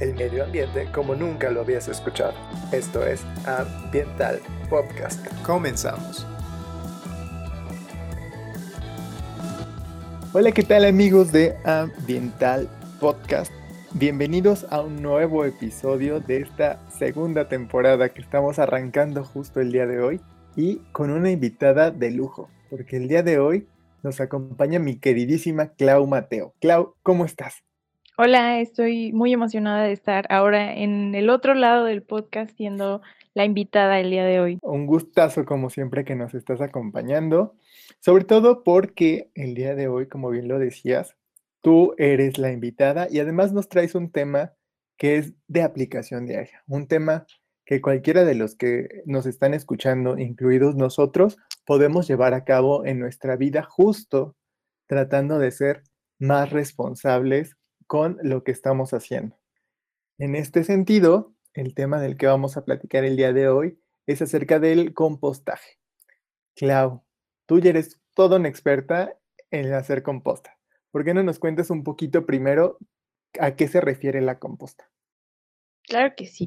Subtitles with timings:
[0.00, 2.32] el medio ambiente como nunca lo habías escuchado.
[2.72, 5.24] Esto es Ambiental Podcast.
[5.42, 6.26] Comenzamos.
[10.32, 12.68] Hola, ¿qué tal amigos de Ambiental
[12.98, 13.52] Podcast?
[13.92, 19.86] Bienvenidos a un nuevo episodio de esta segunda temporada que estamos arrancando justo el día
[19.86, 20.20] de hoy
[20.56, 23.66] y con una invitada de lujo, porque el día de hoy
[24.02, 26.54] nos acompaña mi queridísima Clau Mateo.
[26.60, 27.62] Clau, ¿cómo estás?
[28.22, 33.00] Hola, estoy muy emocionada de estar ahora en el otro lado del podcast siendo
[33.32, 34.58] la invitada el día de hoy.
[34.60, 37.54] Un gustazo como siempre que nos estás acompañando,
[37.98, 41.16] sobre todo porque el día de hoy, como bien lo decías,
[41.62, 44.52] Tú eres la invitada y además nos traes un tema
[44.98, 47.26] que es de aplicación diaria, un tema
[47.64, 52.98] que cualquiera de los que nos están escuchando, incluidos nosotros, podemos llevar a cabo en
[52.98, 54.36] nuestra vida justo
[54.86, 55.84] tratando de ser
[56.18, 57.56] más responsables
[57.90, 59.36] con lo que estamos haciendo.
[60.16, 64.22] En este sentido, el tema del que vamos a platicar el día de hoy es
[64.22, 65.80] acerca del compostaje.
[66.54, 67.02] Clau,
[67.46, 69.18] tú ya eres toda una experta
[69.50, 70.56] en hacer composta.
[70.92, 72.78] ¿Por qué no nos cuentas un poquito primero
[73.40, 74.88] a qué se refiere la composta?
[75.82, 76.46] Claro que sí.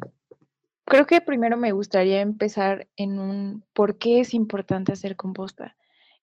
[0.85, 5.75] Creo que primero me gustaría empezar en un por qué es importante hacer composta.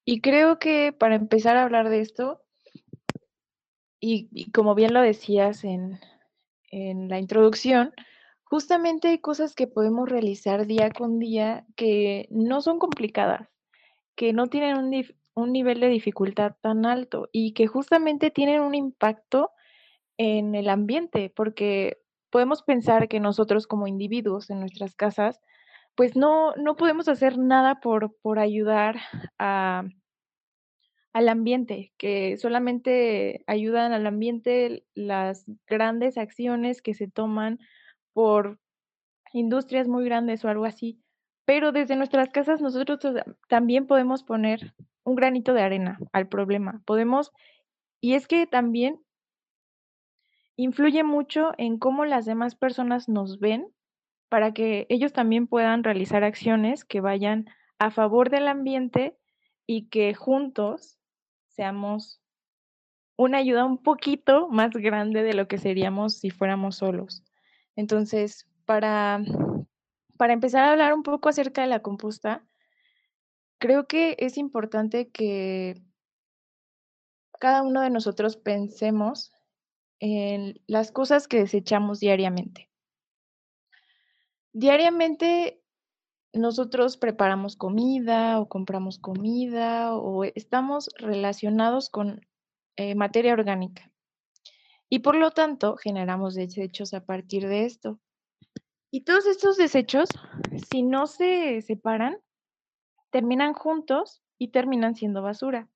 [0.02, 2.42] Y creo que para empezar a hablar de esto,
[4.00, 6.00] y, como bien lo decías en,
[6.70, 7.92] en la introducción,
[8.44, 13.48] justamente hay cosas que podemos realizar día con día que no son complicadas,
[14.16, 18.74] que no tienen un, un nivel de dificultad tan alto y que justamente tienen un
[18.74, 19.50] impacto
[20.16, 21.98] en el ambiente, porque
[22.30, 25.40] podemos pensar que nosotros como individuos en nuestras casas,
[25.94, 29.00] pues no, no podemos hacer nada por, por ayudar
[29.38, 29.84] a,
[31.12, 37.58] al ambiente, que solamente ayudan al ambiente las grandes acciones que se toman
[38.12, 38.58] por
[39.32, 41.00] industrias muy grandes o algo así.
[41.44, 43.00] Pero desde nuestras casas nosotros
[43.48, 46.82] también podemos poner un granito de arena al problema.
[46.84, 47.32] Podemos,
[48.00, 49.00] y es que también
[50.56, 53.66] influye mucho en cómo las demás personas nos ven
[54.28, 57.46] para que ellos también puedan realizar acciones que vayan
[57.78, 59.16] a favor del ambiente
[59.66, 60.99] y que juntos
[61.50, 62.20] seamos
[63.16, 67.22] una ayuda un poquito más grande de lo que seríamos si fuéramos solos.
[67.76, 69.22] Entonces, para,
[70.16, 72.44] para empezar a hablar un poco acerca de la composta,
[73.60, 75.82] Creo que es importante que
[77.38, 79.32] cada uno de nosotros pensemos
[79.98, 82.70] en las cosas que desechamos diariamente.
[84.54, 85.59] Diariamente
[86.32, 92.20] nosotros preparamos comida o compramos comida o estamos relacionados con
[92.76, 93.90] eh, materia orgánica
[94.88, 98.00] y por lo tanto generamos desechos a partir de esto.
[98.90, 100.08] Y todos estos desechos,
[100.70, 102.18] si no se separan,
[103.10, 105.68] terminan juntos y terminan siendo basura.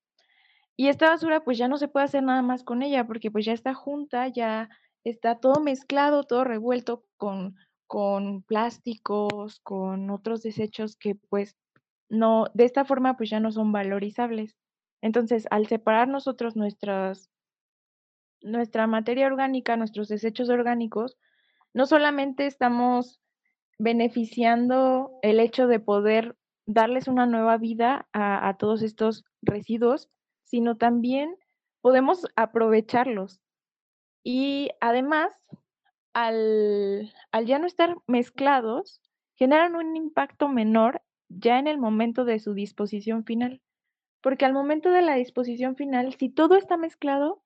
[0.76, 3.44] Y esta basura pues ya no se puede hacer nada más con ella porque pues
[3.44, 4.68] ya está junta, ya
[5.04, 7.54] está todo mezclado, todo revuelto con,
[7.86, 11.56] con plásticos, con otros desechos que pues
[12.08, 14.56] no, de esta forma pues ya no son valorizables.
[15.02, 17.30] Entonces, al separar nosotros nuestras,
[18.40, 21.18] nuestra materia orgánica, nuestros desechos orgánicos,
[21.74, 23.20] no solamente estamos
[23.78, 30.08] beneficiando el hecho de poder darles una nueva vida a, todos estos residuos,
[30.44, 31.36] sino también
[31.80, 33.40] podemos aprovecharlos.
[34.22, 35.32] Y además,
[36.14, 39.02] al, al, ya no estar mezclados,
[39.34, 43.60] generan un impacto menor ya en el momento de su disposición final.
[44.22, 47.42] Porque al momento de la disposición final, si todo está mezclado,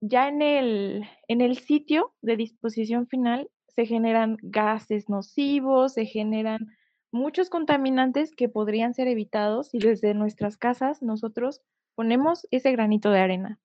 [0.00, 6.68] ya en el, en el sitio de disposición final se generan gases nocivos, se generan
[7.10, 11.60] muchos contaminantes que podrían ser evitados si desde nuestras casas nosotros
[11.94, 13.58] ponemos ese granito de arena.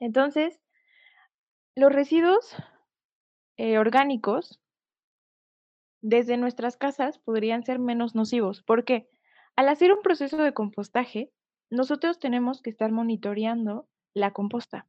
[0.00, 0.60] Entonces,
[1.76, 2.56] los residuos
[3.56, 4.60] eh, orgánicos
[6.02, 8.62] desde nuestras casas podrían ser menos nocivos.
[8.62, 9.08] porque
[9.56, 11.32] Al hacer un proceso de compostaje,
[11.70, 14.86] nosotros tenemos que estar monitoreando la composta.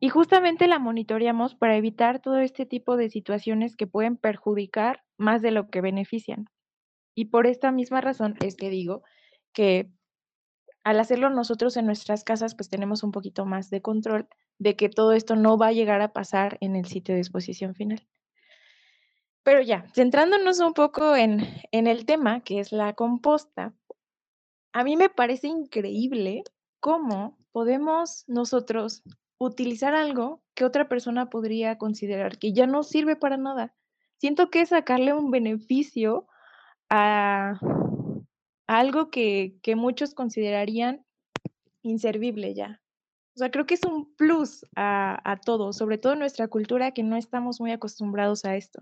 [0.00, 5.42] Y justamente la monitoreamos para evitar todo este tipo de situaciones que pueden perjudicar más
[5.42, 6.46] de lo que benefician.
[7.14, 9.02] Y por esta misma razón es que digo
[9.52, 9.90] que
[10.84, 14.28] al hacerlo nosotros en nuestras casas, pues tenemos un poquito más de control
[14.58, 17.74] de que todo esto no va a llegar a pasar en el sitio de exposición
[17.74, 18.06] final.
[19.42, 23.74] Pero ya, centrándonos un poco en, en el tema, que es la composta,
[24.72, 26.44] a mí me parece increíble
[26.80, 29.02] cómo podemos nosotros
[29.38, 33.74] utilizar algo que otra persona podría considerar que ya no sirve para nada.
[34.18, 36.26] Siento que sacarle un beneficio
[36.90, 37.58] a
[38.66, 41.04] algo que que muchos considerarían
[41.82, 42.82] inservible ya.
[43.36, 47.02] O sea, creo que es un plus a a todo, sobre todo nuestra cultura, que
[47.02, 48.80] no estamos muy acostumbrados a esto.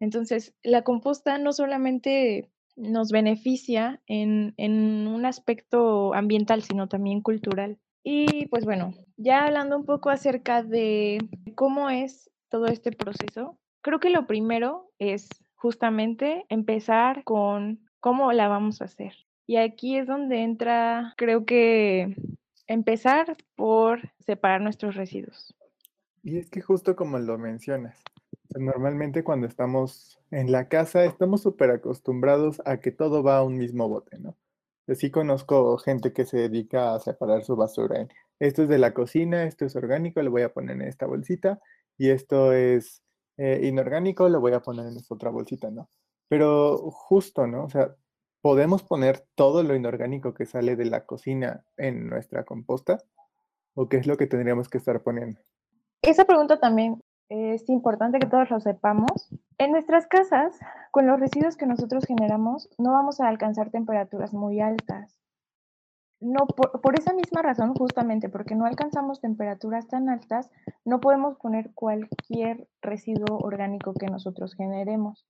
[0.00, 7.78] Entonces, la composta no solamente nos beneficia en en un aspecto ambiental, sino también cultural.
[8.04, 11.18] Y, pues, bueno, ya hablando un poco acerca de
[11.54, 18.48] cómo es todo este proceso, creo que lo primero es justamente empezar con cómo la
[18.48, 19.14] vamos a hacer.
[19.46, 22.16] Y aquí es donde entra, creo que
[22.66, 25.54] empezar por separar nuestros residuos.
[26.22, 28.02] Y es que justo como lo mencionas,
[28.54, 33.56] normalmente cuando estamos en la casa estamos súper acostumbrados a que todo va a un
[33.56, 34.36] mismo bote, ¿no?
[34.94, 38.08] Sí conozco gente que se dedica a separar su basura en,
[38.40, 41.60] esto es de la cocina, esto es orgánico, lo voy a poner en esta bolsita,
[41.96, 43.02] y esto es
[43.36, 45.88] eh, inorgánico, lo voy a poner en esta otra bolsita, ¿no?
[46.30, 47.64] Pero justo, ¿no?
[47.64, 47.96] O sea,
[48.40, 52.98] ¿podemos poner todo lo inorgánico que sale de la cocina en nuestra composta?
[53.74, 55.40] ¿O qué es lo que tendríamos que estar poniendo?
[56.02, 59.34] Esa pregunta también es importante que todos lo sepamos.
[59.58, 60.56] En nuestras casas,
[60.92, 65.18] con los residuos que nosotros generamos, no vamos a alcanzar temperaturas muy altas.
[66.20, 70.48] No, por, por, esa misma razón, justamente porque no alcanzamos temperaturas tan altas,
[70.84, 75.26] no podemos poner cualquier residuo orgánico que nosotros generemos.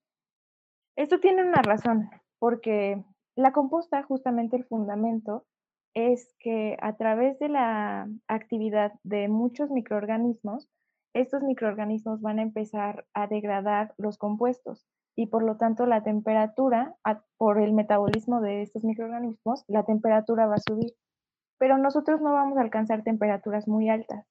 [1.01, 3.03] Esto tiene una razón, porque
[3.35, 5.47] la composta, justamente el fundamento,
[5.95, 10.69] es que a través de la actividad de muchos microorganismos,
[11.15, 14.85] estos microorganismos van a empezar a degradar los compuestos
[15.17, 16.95] y por lo tanto la temperatura,
[17.39, 20.93] por el metabolismo de estos microorganismos, la temperatura va a subir.
[21.59, 24.27] Pero nosotros no vamos a alcanzar temperaturas muy altas.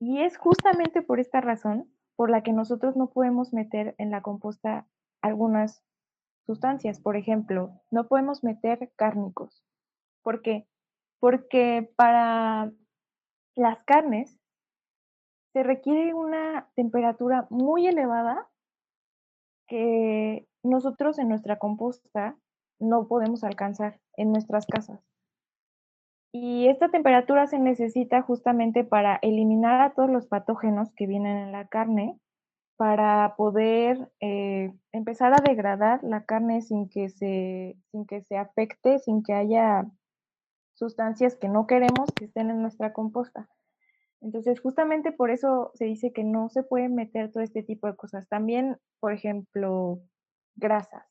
[0.00, 4.22] Y es justamente por esta razón por la que nosotros no podemos meter en la
[4.22, 4.86] composta
[5.26, 5.82] algunas
[6.46, 7.00] sustancias.
[7.00, 9.64] Por ejemplo, no podemos meter cárnicos.
[10.22, 10.66] ¿Por qué?
[11.20, 12.72] Porque para
[13.54, 14.38] las carnes
[15.52, 18.48] se requiere una temperatura muy elevada
[19.66, 22.36] que nosotros en nuestra composta
[22.78, 25.00] no podemos alcanzar en nuestras casas.
[26.32, 31.52] Y esta temperatura se necesita justamente para eliminar a todos los patógenos que vienen en
[31.52, 32.20] la carne,
[32.76, 38.98] para poder eh, empezar a degradar la carne sin que, se, sin que se afecte,
[38.98, 39.86] sin que haya
[40.74, 43.48] sustancias que no queremos que estén en nuestra composta.
[44.20, 47.96] Entonces, justamente por eso se dice que no se puede meter todo este tipo de
[47.96, 48.28] cosas.
[48.28, 50.00] También, por ejemplo,
[50.54, 51.04] grasas.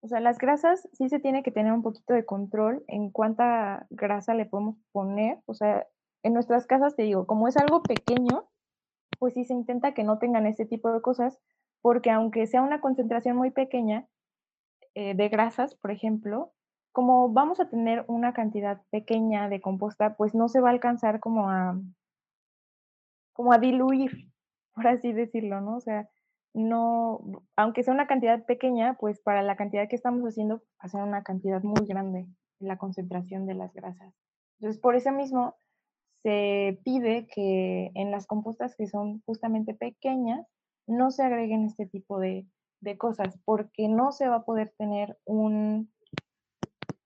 [0.00, 3.86] O sea, las grasas sí se tiene que tener un poquito de control en cuánta
[3.90, 5.38] grasa le podemos poner.
[5.46, 5.86] O sea,
[6.22, 8.47] en nuestras casas, te digo, como es algo pequeño,
[9.18, 11.38] pues sí se intenta que no tengan este tipo de cosas,
[11.80, 14.06] porque aunque sea una concentración muy pequeña
[14.94, 16.52] eh, de grasas, por ejemplo,
[16.92, 21.20] como vamos a tener una cantidad pequeña de composta, pues no se va a alcanzar
[21.20, 21.80] como a,
[23.32, 24.32] como a diluir,
[24.74, 25.76] por así decirlo, ¿no?
[25.76, 26.08] O sea,
[26.54, 27.20] no,
[27.56, 31.02] aunque sea una cantidad pequeña, pues para la cantidad que estamos haciendo, va a ser
[31.02, 32.26] una cantidad muy grande
[32.58, 34.12] la concentración de las grasas.
[34.58, 35.54] Entonces, por eso mismo,
[36.22, 40.46] se pide que en las compostas que son justamente pequeñas,
[40.86, 42.46] no se agreguen este tipo de,
[42.80, 45.92] de cosas, porque no se va a poder tener un,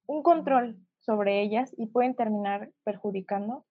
[0.07, 3.67] un control sobre ellas y pueden terminar perjudicando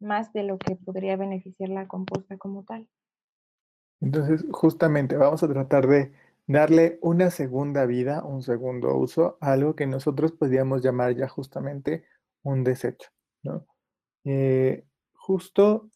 [0.00, 2.88] más de lo que podría beneficiar la composta como tal.
[4.00, 6.12] Entonces, justamente vamos a tratar de
[6.46, 12.04] darle una segunda vida, un segundo uso, a algo que nosotros podríamos llamar ya justamente
[12.42, 13.10] un desecho,
[13.42, 13.66] ¿no?
[14.24, 15.90] Eh, justo,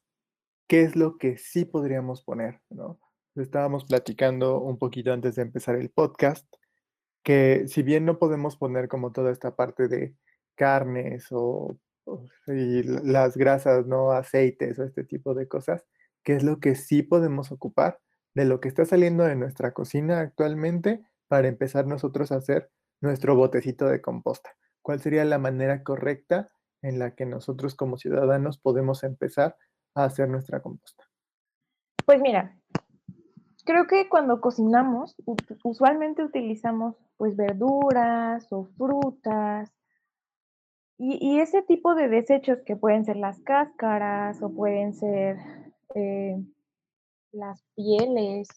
[0.68, 2.98] ¿qué es lo que sí podríamos poner, ¿no?
[3.36, 6.46] Estábamos platicando un poquito antes de empezar el podcast,
[7.22, 10.14] que si bien no podemos poner como toda esta parte de
[10.54, 11.78] carnes o
[12.46, 14.12] y las grasas, ¿no?
[14.12, 15.84] Aceites o este tipo de cosas,
[16.22, 18.00] ¿qué es lo que sí podemos ocupar
[18.34, 22.70] de lo que está saliendo de nuestra cocina actualmente para empezar nosotros a hacer
[23.00, 24.56] nuestro botecito de composta?
[24.82, 26.48] ¿Cuál sería la manera correcta
[26.82, 29.56] en la que nosotros como ciudadanos podemos empezar
[29.94, 31.04] a hacer nuestra composta?
[32.04, 32.58] Pues mira,
[33.64, 35.14] creo que cuando cocinamos,
[35.64, 39.70] usualmente utilizamos pues verduras o frutas
[41.00, 45.36] y, ese tipo de desechos que pueden ser las cáscaras o pueden ser
[45.94, 46.42] eh,
[47.30, 48.48] las pieles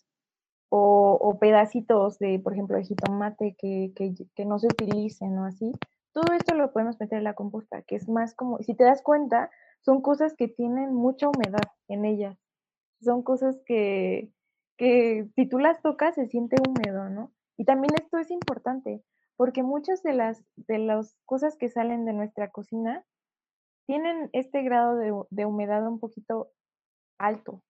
[0.70, 5.72] o, pedacitos de, por ejemplo, de jitomate que, que, no se utilicen o así,
[6.14, 9.02] todo esto lo podemos meter en la composta, que es más como, si te das
[9.02, 9.50] cuenta,
[9.82, 12.38] son cosas que tienen mucha humedad en ellas.
[13.02, 14.32] Son cosas que,
[14.78, 17.32] que si tú las tocas se siente húmedo, ¿no?
[17.58, 19.04] Y también esto es importante,
[19.38, 23.06] porque muchas de las, de las cosas que salen de nuestra cocina
[23.88, 26.52] tienen este grado de, de humedad un poquito
[27.18, 27.64] alto.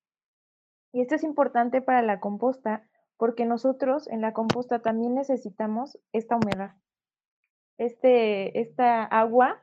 [0.94, 6.38] Y esto es importante para la composta porque nosotros en la composta también necesitamos esta
[6.38, 6.76] humedad,
[7.82, 9.60] este, esta agua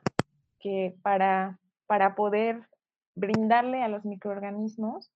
[0.59, 1.57] que para,
[1.87, 2.67] para poder
[3.15, 5.09] brindarle a los microorganismos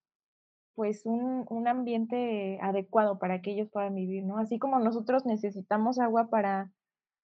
[0.74, 4.38] pues un, un, ambiente adecuado para que ellos puedan vivir, ¿no?
[4.38, 6.72] Así como nosotros necesitamos agua para,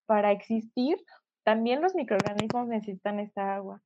[0.05, 0.97] para existir,
[1.43, 3.81] también los microorganismos necesitan esta agua.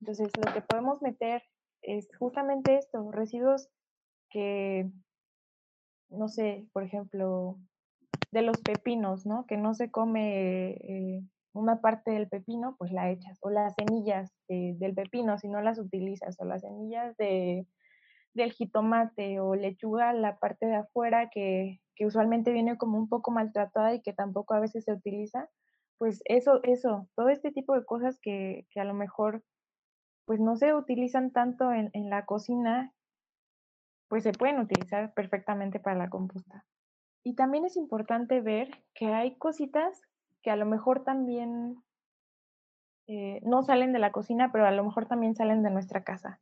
[0.00, 1.44] Entonces, lo que podemos meter
[1.80, 3.68] es justamente esto, residuos
[4.28, 4.90] que,
[6.10, 7.56] no sé, por ejemplo,
[8.32, 9.46] de los pepinos, ¿no?
[9.46, 11.22] Que no se come eh,
[11.58, 15.78] una parte del pepino, pues la echas, o las semillas del pepino, si no las
[15.78, 17.66] utilizas, o las semillas de,
[18.34, 23.30] del jitomate o lechuga, la parte de afuera que, que usualmente viene como un poco
[23.30, 25.48] maltratada y que tampoco a veces se utiliza,
[25.98, 29.42] pues eso, eso, todo este tipo de cosas que, que a lo mejor
[30.26, 32.92] pues no se utilizan tanto en, en, la cocina,
[34.08, 36.64] pues se pueden utilizar perfectamente para la composta.
[37.24, 40.02] Y también es importante ver que hay cositas
[40.46, 41.82] que a lo mejor también
[43.08, 46.40] eh, no salen de la cocina, pero a lo mejor también salen de nuestra casa.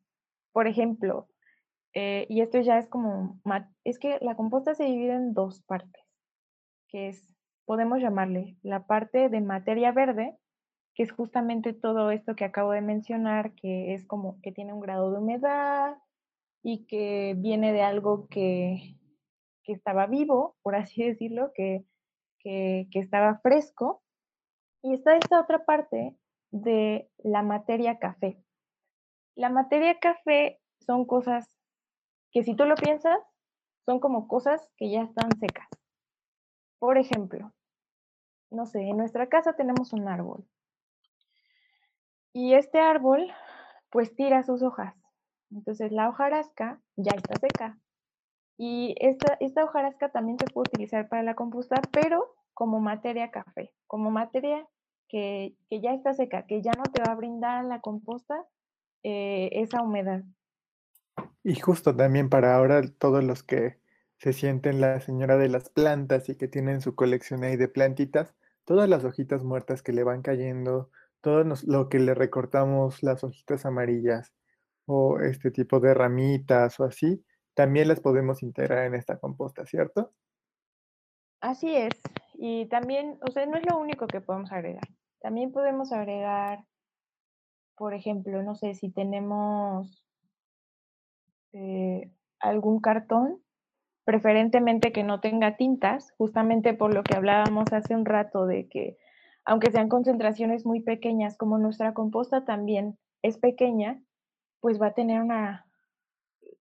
[0.52, 1.26] Por ejemplo,
[1.94, 3.40] eh, y esto ya es como,
[3.82, 6.04] es que la composta se divide en dos partes,
[6.86, 7.34] que es,
[7.64, 10.36] podemos llamarle la parte de materia verde,
[10.94, 14.80] que es justamente todo esto que acabo de mencionar, que es como que tiene un
[14.80, 15.96] grado de humedad
[16.62, 18.98] y que viene de algo que,
[19.62, 21.86] que estaba vivo, por así decirlo, que,
[22.44, 24.02] que, estaba fresco.
[24.82, 26.16] Y está esta otra parte
[26.52, 28.38] de la materia café.
[29.34, 31.56] La materia café son cosas
[32.30, 33.18] que si tú lo piensas,
[33.86, 35.68] son como cosas que ya están secas.
[36.78, 37.52] Por ejemplo,
[38.50, 40.46] no sé, en nuestra casa tenemos un árbol
[42.34, 43.32] y este árbol,
[43.90, 44.94] pues tira sus hojas.
[45.52, 47.78] Entonces la hojarasca ya está seca.
[48.56, 53.72] Y esta, esta hojarasca también se puede utilizar para la composta, pero como materia café,
[53.86, 54.66] como materia
[55.08, 58.46] que, que ya está seca, que ya no te va a brindar la composta
[59.02, 60.22] eh, esa humedad.
[61.42, 63.78] Y justo también para ahora todos los que
[64.16, 68.34] se sienten la señora de las plantas y que tienen su colección ahí de plantitas,
[68.64, 73.66] todas las hojitas muertas que le van cayendo, todo lo que le recortamos, las hojitas
[73.66, 74.32] amarillas
[74.86, 77.22] o este tipo de ramitas o así,
[77.54, 80.12] también las podemos integrar en esta composta, ¿cierto?
[81.40, 81.92] Así es.
[82.34, 84.88] Y también, o sea, no es lo único que podemos agregar.
[85.20, 86.64] También podemos agregar,
[87.76, 90.04] por ejemplo, no sé, si tenemos
[91.52, 93.40] eh, algún cartón,
[94.04, 98.98] preferentemente que no tenga tintas, justamente por lo que hablábamos hace un rato de que
[99.44, 104.02] aunque sean concentraciones muy pequeñas, como nuestra composta también es pequeña,
[104.60, 105.63] pues va a tener una,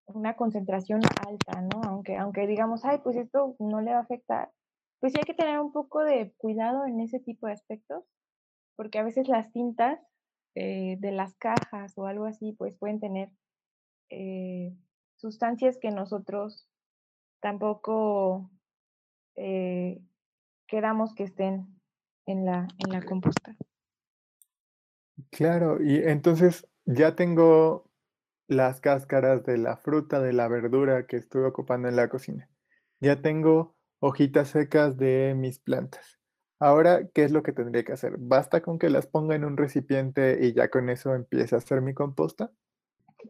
[0.07, 1.81] una concentración alta, ¿no?
[1.83, 4.51] Aunque, aunque digamos, ay, pues esto no le va a afectar,
[4.99, 8.03] pues sí hay que tener un poco de cuidado en ese tipo de aspectos,
[8.75, 9.99] porque a veces las tintas
[10.55, 13.29] eh, de las cajas o algo así, pues pueden tener
[14.09, 14.75] eh,
[15.17, 16.67] sustancias que nosotros
[17.41, 18.49] tampoco
[19.35, 20.01] eh,
[20.67, 21.79] queramos que estén
[22.25, 23.55] en la, en la composta.
[25.31, 27.86] Claro, y entonces ya tengo
[28.47, 32.49] las cáscaras de la fruta, de la verdura que estuve ocupando en la cocina.
[32.99, 36.19] Ya tengo hojitas secas de mis plantas.
[36.59, 38.15] Ahora, ¿qué es lo que tendría que hacer?
[38.17, 41.81] ¿Basta con que las ponga en un recipiente y ya con eso empiece a hacer
[41.81, 42.51] mi composta?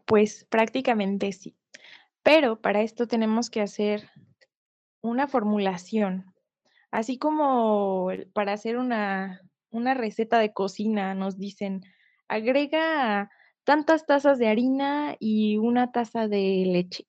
[0.06, 1.56] Pues prácticamente sí.
[2.22, 4.08] Pero para esto tenemos que hacer
[5.02, 6.34] una formulación
[6.90, 11.82] Así como para hacer una, una receta de cocina nos dicen,
[12.28, 13.30] agrega
[13.68, 17.06] tantas tazas de harina y una taza de leche.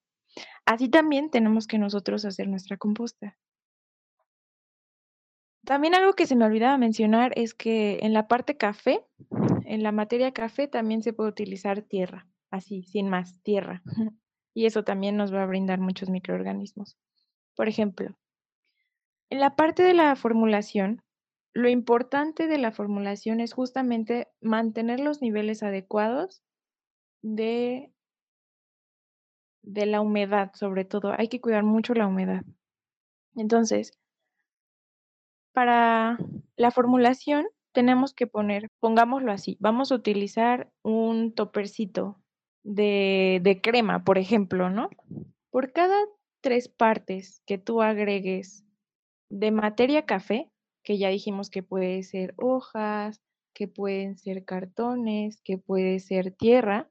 [0.66, 3.38] Así también tenemos que nosotros hacer nuestra composta.
[5.64, 9.06] También algo que se me olvidaba mencionar es que en la parte café,
[9.64, 13.82] en la materia café también se puede utilizar tierra, así, sin más, tierra.
[14.52, 16.98] Y eso también nos va a brindar muchos microorganismos.
[17.56, 18.18] Por ejemplo,
[19.30, 21.02] en la parte de la formulación,
[21.54, 26.42] lo importante de la formulación es justamente mantener los niveles adecuados
[27.22, 27.92] de,
[29.62, 31.12] de la humedad, sobre todo.
[31.16, 32.44] Hay que cuidar mucho la humedad.
[33.36, 33.92] Entonces,
[35.52, 36.18] para
[36.56, 42.20] la formulación tenemos que poner, pongámoslo así, vamos a utilizar un topercito
[42.62, 44.90] de, de crema, por ejemplo, ¿no?
[45.50, 45.96] Por cada
[46.40, 48.64] tres partes que tú agregues
[49.28, 50.50] de materia café,
[50.82, 53.20] que ya dijimos que puede ser hojas,
[53.54, 56.88] que pueden ser cartones, que puede ser tierra,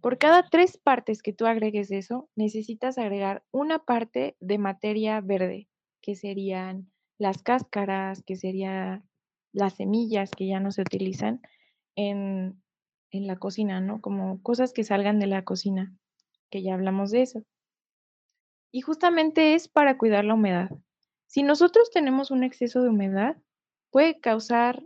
[0.00, 5.68] por cada tres partes que tú agregues eso, necesitas agregar una parte de materia verde,
[6.00, 9.04] que serían las cáscaras, que serían
[9.52, 11.40] las semillas que ya no se utilizan
[11.96, 12.62] en,
[13.10, 14.00] en la cocina, ¿no?
[14.00, 15.94] Como cosas que salgan de la cocina,
[16.50, 17.44] que ya hablamos de eso.
[18.72, 20.70] Y justamente es para cuidar la humedad.
[21.26, 23.36] Si nosotros tenemos un exceso de humedad,
[23.90, 24.82] puede causar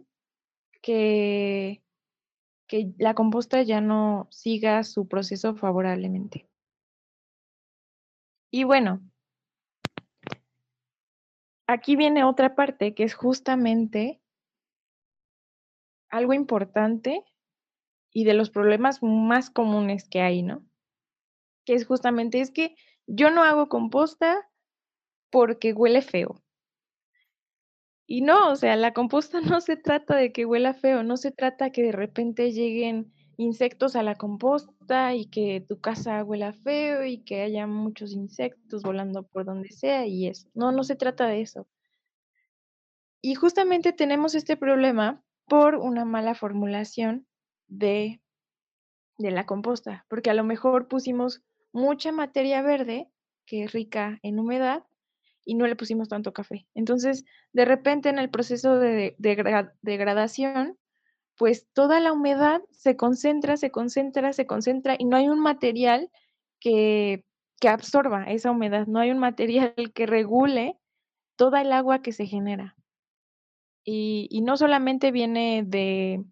[0.82, 1.83] que,
[2.66, 6.48] que la composta ya no siga su proceso favorablemente.
[8.50, 9.00] Y bueno,
[11.66, 14.20] aquí viene otra parte que es justamente
[16.08, 17.24] algo importante
[18.12, 20.64] y de los problemas más comunes que hay, ¿no?
[21.64, 24.48] Que es justamente es que yo no hago composta
[25.30, 26.43] porque huele feo.
[28.06, 31.30] Y no, o sea, la composta no se trata de que huela feo, no se
[31.30, 37.04] trata que de repente lleguen insectos a la composta y que tu casa huela feo
[37.04, 40.48] y que haya muchos insectos volando por donde sea y eso.
[40.54, 41.66] No, no se trata de eso.
[43.20, 47.26] Y justamente tenemos este problema por una mala formulación
[47.66, 48.20] de,
[49.18, 51.42] de la composta, porque a lo mejor pusimos
[51.72, 53.10] mucha materia verde
[53.46, 54.84] que es rica en humedad
[55.44, 56.66] y no le pusimos tanto café.
[56.74, 60.78] Entonces, de repente en el proceso de, degradación,
[61.36, 66.10] pues toda la humedad se concentra, se concentra, se concentra y no hay un material
[66.60, 67.24] que,
[67.60, 70.78] que absorba esa humedad, no hay un material que regule
[71.36, 72.76] toda el agua que se genera.
[73.84, 76.24] Y, y no solamente viene de,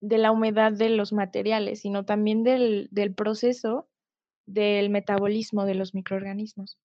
[0.00, 3.88] de la humedad de los materiales, sino también del, del proceso
[4.46, 6.78] del metabolismo de los microorganismos.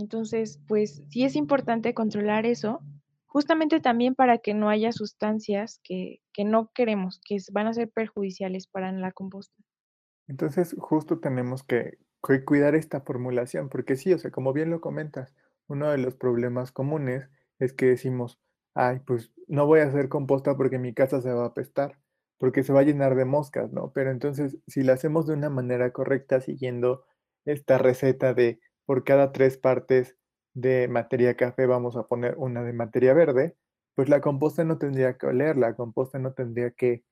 [0.00, 2.80] Entonces, pues sí es importante controlar eso,
[3.26, 7.90] justamente también para que no haya sustancias que, que no queremos, que van a ser
[7.90, 9.62] perjudiciales para la composta.
[10.30, 11.98] Entonces, justo tenemos que,
[12.44, 15.34] cuidar esta formulación, porque sí, o sea, como bien lo comentas,
[15.66, 18.38] uno de los problemas comunes es que decimos,
[18.74, 21.98] ay, pues no voy a hacer composta porque mi casa se va a apestar,
[22.38, 23.92] porque se va a llenar de moscas, ¿no?
[23.92, 27.04] Pero entonces, si la hacemos de una manera correcta, siguiendo
[27.44, 28.60] esta receta de
[28.90, 30.16] por cada tres partes
[30.52, 33.56] de materia café vamos a poner una de materia verde,
[33.94, 37.04] pues la composta no tendría que oler, la composta no tendría que,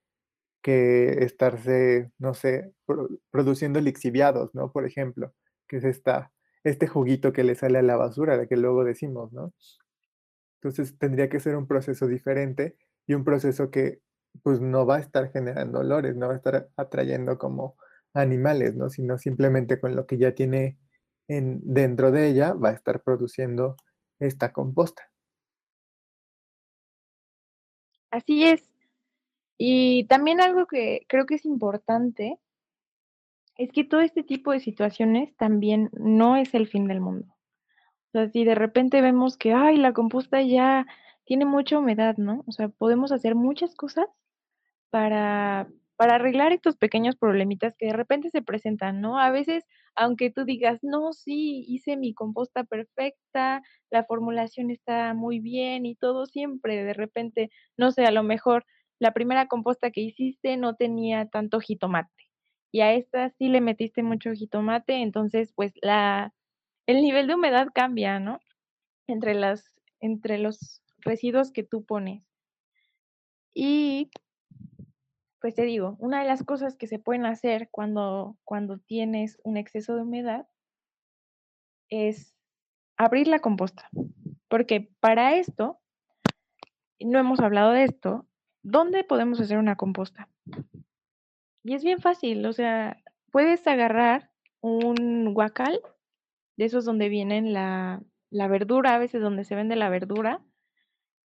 [0.60, 4.72] que estarse, no sé, pro- produciendo lixiviados, ¿no?
[4.72, 5.32] Por ejemplo,
[5.68, 6.32] que es esta,
[6.64, 9.54] este juguito que le sale a la basura, de que luego decimos, ¿no?
[10.60, 14.00] Entonces tendría que ser un proceso diferente y un proceso que
[14.42, 17.76] pues no va a estar generando olores, no va a estar atrayendo como
[18.14, 18.88] animales, ¿no?
[18.90, 20.78] Sino simplemente con lo que ya tiene
[21.28, 23.76] en, dentro de ella va a estar produciendo
[24.18, 25.10] esta composta.
[28.10, 28.68] Así es.
[29.58, 32.38] Y también algo que creo que es importante
[33.56, 37.26] es que todo este tipo de situaciones también no es el fin del mundo.
[38.08, 40.86] O sea, si de repente vemos que, ay, la composta ya
[41.24, 42.44] tiene mucha humedad, ¿no?
[42.46, 44.06] O sea, podemos hacer muchas cosas
[44.90, 49.18] para, para arreglar estos pequeños problemitas que de repente se presentan, ¿no?
[49.18, 49.64] A veces,
[49.96, 55.96] aunque tú digas, no, sí, hice mi composta perfecta, la formulación está muy bien y
[55.96, 58.64] todo, siempre de repente, no sé, a lo mejor
[59.00, 62.30] la primera composta que hiciste no tenía tanto jitomate
[62.70, 66.32] y a esta sí le metiste mucho jitomate, entonces pues la,
[66.86, 68.38] el nivel de humedad cambia, ¿no?
[69.08, 72.22] Entre las, entre los residuos que tú pones.
[73.52, 74.10] Y
[75.40, 79.56] pues te digo, una de las cosas que se pueden hacer cuando, cuando tienes un
[79.56, 80.48] exceso de humedad
[81.88, 82.34] es
[82.96, 83.88] abrir la composta.
[84.48, 85.80] Porque para esto,
[87.00, 88.26] no hemos hablado de esto,
[88.62, 90.28] ¿dónde podemos hacer una composta?
[91.62, 95.80] Y es bien fácil, o sea, puedes agarrar un guacal,
[96.56, 100.42] de esos donde vienen la, la verdura, a veces donde se vende la verdura,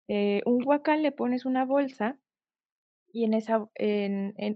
[0.08, 2.20] eh, un guacal le pones una bolsa
[3.14, 3.70] y en esa,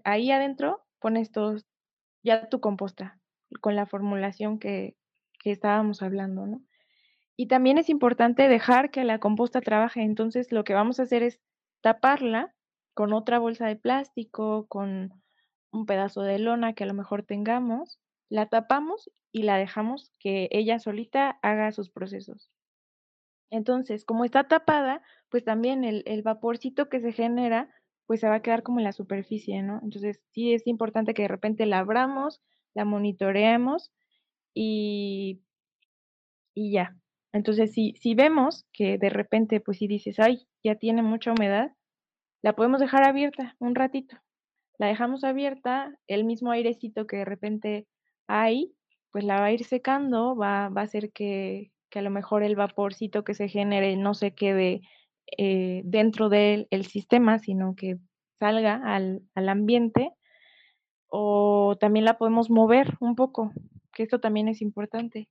[0.04, 1.65] ahí adentro pones todos,
[2.24, 3.22] ya tu composta,
[3.62, 4.98] con la formulación que,
[5.39, 6.62] que estábamos hablando, ¿no?
[7.38, 11.22] Y también es importante dejar que la composta trabaje, entonces lo que vamos a hacer
[11.22, 11.39] es
[11.82, 12.56] taparla
[12.96, 15.13] con otra bolsa de plástico, con
[15.72, 20.50] un pedazo de lona que a lo mejor tengamos, la tapamos y la dejamos que
[20.52, 22.50] ella solita haga sus procesos.
[23.52, 27.70] Entonces, como está tapada, pues también el, el vaporcito que se genera,
[28.08, 29.80] pues se va a quedar como en la superficie, ¿no?
[29.84, 32.41] Entonces, sí es importante que de repente la abramos,
[32.74, 33.91] la monitoreemos
[34.54, 35.41] y,
[36.56, 36.96] y ya.
[37.34, 41.72] Entonces, si, si vemos que de repente, pues si dices, ay, ya tiene mucha humedad,
[42.41, 44.17] la podemos dejar abierta un ratito.
[44.80, 47.88] La dejamos abierta, el mismo airecito que de repente
[48.28, 48.74] hay,
[49.12, 52.43] pues la va a ir secando, va, va a hacer que, que a lo mejor
[52.43, 54.82] el vaporcito que se genere no se quede
[55.38, 57.98] eh, dentro del el sistema, sino que
[58.40, 60.13] salga al, al ambiente.
[61.10, 63.52] O también la podemos mover un poco,
[63.94, 65.30] que esto también es importante.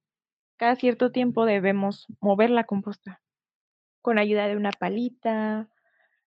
[0.56, 3.20] Cada cierto tiempo debemos mover la composta
[4.06, 5.68] con ayuda de una palita,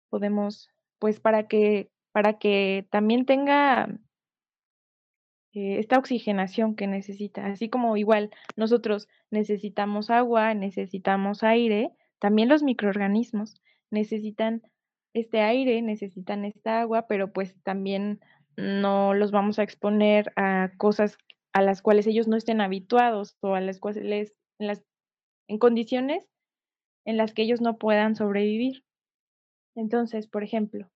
[0.09, 3.87] podemos, pues para que, para que también tenga
[5.53, 12.63] eh, esta oxigenación que necesita, así como igual nosotros necesitamos agua, necesitamos aire, también los
[12.63, 14.61] microorganismos necesitan
[15.13, 18.19] este aire, necesitan esta agua, pero pues también
[18.57, 21.17] no los vamos a exponer a cosas
[21.53, 26.27] a las cuales ellos no estén habituados o a las cuales en, condiciones
[27.05, 28.83] en las que ellos no puedan sobrevivir.
[29.75, 30.91] Entonces, por ejemplo,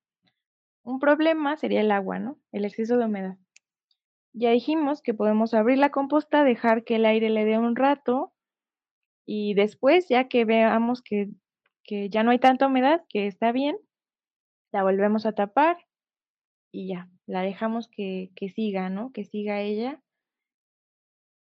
[0.84, 2.38] un problema sería el agua, ¿no?
[2.52, 3.38] El exceso de humedad.
[4.34, 8.33] Ya dijimos que podemos abrir la composta, dejar que el aire le dé un rato
[9.26, 11.30] y después, ya que veamos que,
[11.84, 13.78] que ya no hay tanta humedad, que está bien,
[14.72, 15.78] la volvemos a tapar
[16.72, 19.12] y ya, la dejamos que, que siga, ¿no?
[19.14, 20.02] Que siga ella.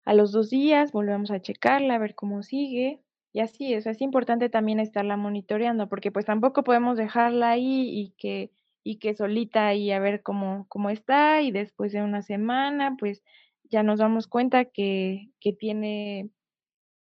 [0.05, 3.01] A los dos días volvemos a checarla, a ver cómo sigue.
[3.32, 8.15] Y así, es, es importante también estarla monitoreando, porque pues tampoco podemos dejarla ahí y
[8.17, 8.51] que,
[8.84, 13.23] y que solita ahí a ver cómo, cómo está y después de una semana pues
[13.65, 16.32] ya nos damos cuenta que, que tiene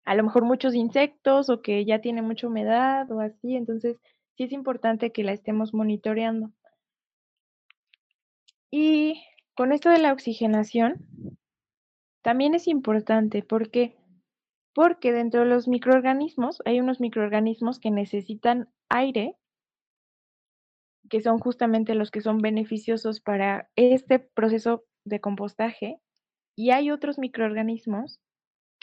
[0.06, 3.98] a lo mejor muchos insectos o que ya tiene mucha humedad o así, entonces
[4.36, 6.52] sí es importante que la estemos monitoreando.
[8.72, 9.24] Y
[9.56, 11.06] con esto de la oxigenación,
[12.22, 13.96] también es importante porque
[14.74, 19.38] porque dentro de los microorganismos hay unos microorganismos que necesitan aire,
[21.10, 26.00] que son justamente los que son beneficiosos para este proceso de compostaje,
[26.56, 28.20] y hay otros microorganismos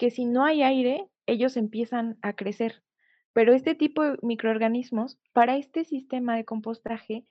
[0.01, 2.83] que si no hay aire, ellos empiezan a crecer.
[3.35, 7.27] Pero este tipo de microorganismos, para este sistema de compostaje,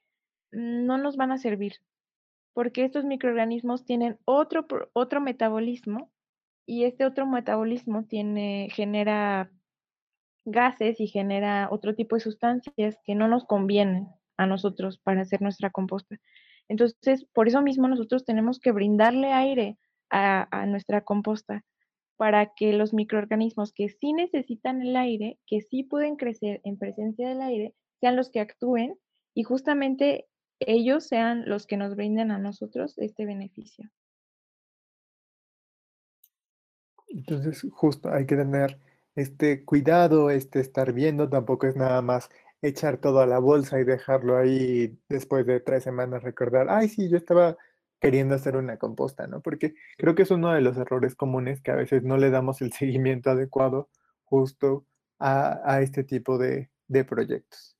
[0.51, 1.77] no nos van a servir,
[2.53, 6.11] porque estos microorganismos tienen otro, otro metabolismo
[6.67, 9.51] y este otro metabolismo genera
[10.45, 15.41] gases y genera otro tipo de sustancias que no nos convienen a nosotros para hacer
[15.41, 16.17] nuestra composta.
[16.67, 19.79] Entonces, por eso mismo nosotros tenemos que brindarle aire
[20.11, 21.65] a, a nuestra composta
[22.19, 27.29] para que los microorganismos que sí necesitan el aire, que sí pueden crecer en presencia
[27.29, 28.99] del aire, sean los que actúen
[29.33, 30.27] y justamente
[30.59, 33.89] ellos sean los que nos brinden a nosotros este beneficio.
[37.07, 38.77] Entonces, justo hay que tener
[39.15, 42.29] este cuidado, este estar viendo, tampoco es nada más
[42.61, 47.07] echar todo a la bolsa y dejarlo ahí después de tres semanas recordar, ay, sí,
[47.07, 47.55] yo estaba
[47.99, 49.41] queriendo hacer una composta, ¿no?
[49.41, 52.61] Porque creo que es uno de los errores comunes que a veces no le damos
[52.61, 53.89] el seguimiento adecuado
[54.23, 54.85] justo
[55.19, 57.75] a, este tipo de, de proyectos.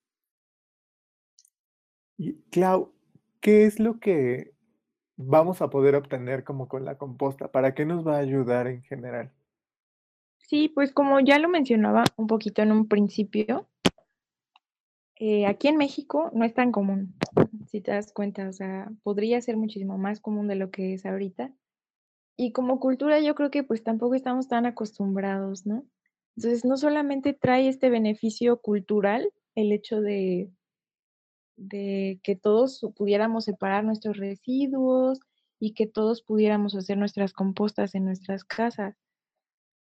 [2.18, 2.94] Y Clau,
[3.40, 4.52] ¿qué es lo que
[5.16, 7.50] vamos a poder obtener como con la composta?
[7.50, 9.32] ¿Para qué nos va a ayudar en general?
[10.40, 13.70] Sí, pues como ya lo mencionaba un poquito en un principio,
[15.16, 17.14] eh, aquí en México no es tan común,
[17.70, 21.06] si te das cuenta, o sea, podría ser muchísimo más común de lo que es
[21.06, 21.54] ahorita.
[22.38, 25.86] Y como cultura yo creo que pues tampoco estamos tan acostumbrados, ¿no?
[26.38, 30.52] Entonces no solamente trae este beneficio cultural, el hecho de
[31.58, 35.20] de que todos pudiéramos separar nuestros residuos
[35.60, 38.96] y que todos pudiéramos hacer nuestras compostas en nuestras casas,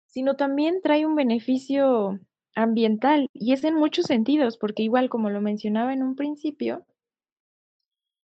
[0.06, 2.20] sino también trae un beneficio
[2.56, 6.86] ambiental y es en muchos sentidos, porque igual como lo mencionaba en un principio,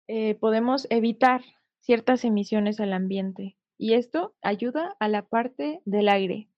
[0.07, 1.43] eh, podemos evitar
[1.79, 6.49] ciertas emisiones al ambiente y esto ayuda a la parte del aire.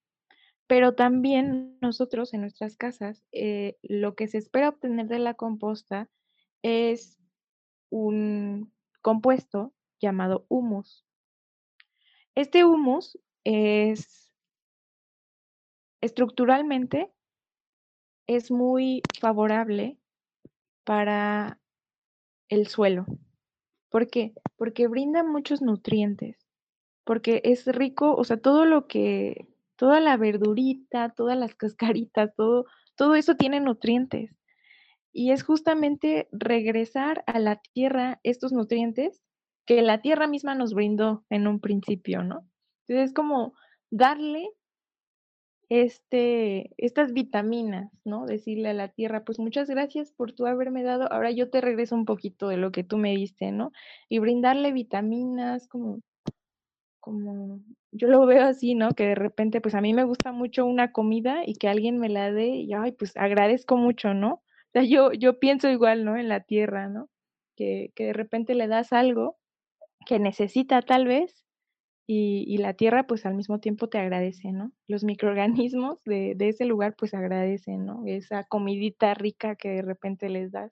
[0.68, 6.10] Pero también nosotros en nuestras casas, eh, lo que se espera obtener de la composta
[6.62, 7.18] es
[7.90, 11.06] un compuesto llamado humus.
[12.36, 14.32] Este humus es
[16.02, 17.12] estructuralmente
[18.28, 19.98] es muy favorable
[20.84, 21.60] para
[22.48, 23.08] el suelo.
[23.90, 24.34] ¿Por qué?
[24.56, 26.38] Porque brinda muchos nutrientes,
[27.04, 32.66] porque es rico, o sea, todo lo que, toda la verdurita, todas las cascaritas, todo,
[32.96, 34.36] todo eso tiene nutrientes.
[35.12, 39.24] Y es justamente regresar a la tierra estos nutrientes
[39.66, 42.48] que la tierra misma nos brindó en un principio, ¿no?
[42.88, 43.54] Entonces es como
[43.90, 44.50] darle
[45.70, 48.26] este, estas vitaminas, ¿no?
[48.26, 51.96] Decirle a la tierra, pues muchas gracias por tú haberme dado, ahora yo te regreso
[51.96, 53.72] un poquito de lo que tú me diste, ¿no?
[54.10, 56.02] Y brindarle vitaminas, como,
[57.00, 58.92] como, yo lo veo así, ¿no?
[58.92, 62.10] Que de repente, pues a mí me gusta mucho una comida y que alguien me
[62.10, 64.34] la dé y, ay, pues agradezco mucho, ¿no?
[64.34, 66.18] O sea, yo, yo pienso igual, ¿no?
[66.18, 67.10] En la tierra, ¿no?
[67.56, 69.38] Que, que de repente le das algo
[70.06, 71.46] que necesita tal vez
[72.12, 74.72] y, la tierra pues al mismo tiempo te agradece, ¿no?
[74.88, 78.02] Los microorganismos de, ese lugar pues agradecen, ¿no?
[78.08, 80.72] Esa comidita rica que de repente les das.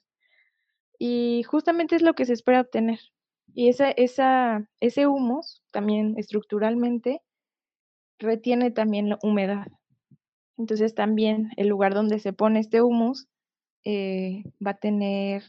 [0.97, 2.99] Y justamente es lo que se espera obtener.
[3.53, 7.21] Y ese humus también estructuralmente
[8.17, 9.67] retiene también la humedad.
[10.57, 13.27] Entonces también el lugar donde se pone este humus
[13.83, 15.43] eh, va a tener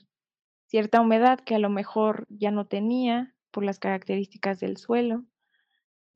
[0.67, 5.25] cierta humedad que a lo mejor ya no tenía por las características del suelo.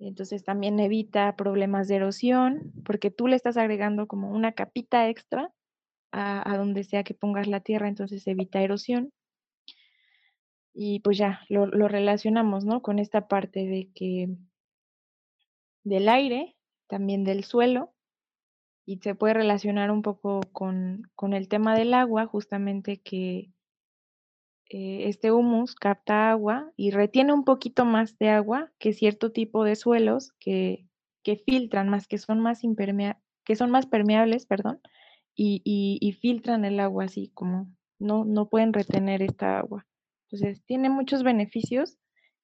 [0.07, 5.53] Entonces también evita problemas de erosión, porque tú le estás agregando como una capita extra
[6.11, 9.13] a, donde sea que pongas la tierra, entonces evita erosión.
[10.75, 12.83] Y pues ya, lo, relacionamos, ¿no?
[12.83, 14.29] Con esta parte de que
[15.85, 16.57] del aire,
[16.89, 17.93] también del suelo,
[18.85, 23.51] y se puede relacionar un poco con, con el tema del agua, justamente que
[24.75, 29.65] eh, este humus capta agua y retiene un poquito más de agua que cierto tipo
[29.65, 30.89] de suelos que,
[31.23, 32.63] que filtran más, que son más,
[33.45, 34.81] que son más permeables, perdón,
[35.35, 39.87] y, y, filtran el agua así como no, no pueden retener esta agua.
[40.31, 41.99] Entonces, tiene muchos beneficios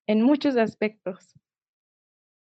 [0.06, 1.34] en muchos aspectos.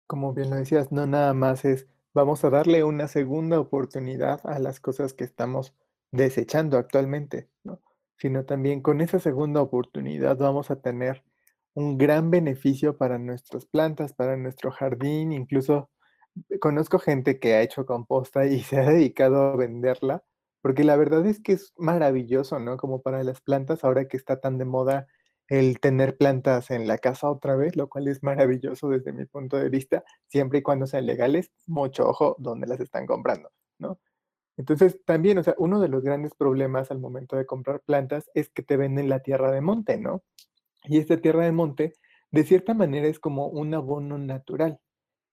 [0.06, 4.58] Como bien lo decías, no nada más es, vamos a darle una segunda oportunidad a
[4.58, 5.74] las cosas que estamos
[6.12, 7.82] desechando actualmente, ¿no?
[8.18, 11.22] Sino también con esa segunda oportunidad vamos a tener
[11.74, 15.90] un gran beneficio para nuestras plantas, para nuestro jardín, incluso
[16.50, 20.24] eh, conozco gente que ha hecho composta y se ha dedicado a venderla,
[20.62, 22.76] porque la verdad es que es maravilloso, ¿no?
[22.76, 25.07] Como para las plantas, ahora que está tan de moda
[25.48, 29.57] el tener plantas en la casa otra vez, lo cual es maravilloso desde mi punto
[29.57, 34.00] de vista, siempre y cuando sean legales, mucho ojo donde las están comprando, ¿no?
[34.57, 38.49] Entonces, también, o sea, uno de los grandes problemas al momento de comprar plantas es
[38.51, 40.23] que te venden la tierra de monte, ¿no?
[40.85, 41.95] Y esta tierra de monte,
[42.31, 44.81] de cierta manera, es como un abono natural.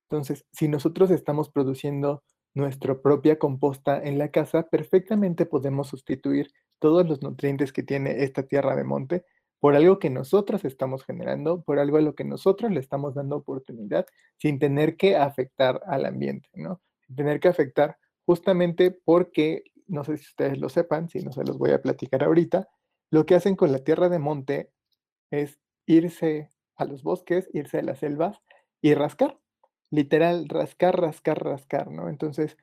[0.10, 7.08] Entonces, si nosotros estamos produciendo nuestra propia composta en la casa, perfectamente podemos sustituir todos
[7.08, 9.26] los nutrientes que tiene esta tierra de monte
[9.60, 13.38] por algo que nosotros estamos generando, por algo a lo que nosotros le estamos dando
[13.38, 14.06] oportunidad
[14.38, 16.82] sin tener que afectar al ambiente, ¿no?
[17.08, 21.44] Sin tener que afectar justamente porque, no sé si ustedes lo sepan, si no se
[21.44, 22.68] los voy a platicar ahorita,
[23.12, 24.72] lo que hacen con la tierra de monte
[25.32, 28.40] es irse a los bosques, irse a las selvas
[28.82, 29.40] y rascar,
[29.92, 32.10] literal, rascar, rascar, rascar, ¿no?
[32.10, 32.58] Entonces,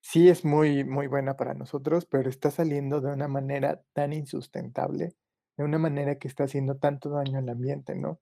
[0.00, 5.14] sí es muy, muy buena para nosotros, pero está saliendo de una manera tan insustentable,
[5.56, 8.20] de una manera que está haciendo tanto daño al ambiente, ¿no?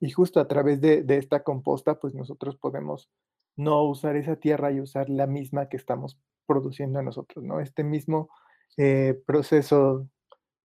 [0.00, 3.10] Y justo a través de, de esta composta, pues nosotros podemos
[3.56, 7.60] no usar esa tierra y usar la misma que estamos produciendo a nosotros, ¿no?
[7.60, 8.30] Este mismo
[8.76, 10.08] eh, proceso